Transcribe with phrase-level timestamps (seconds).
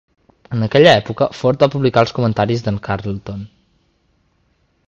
[0.55, 3.47] En aquella època, Ford va publicar els comentaris de"n Carlton.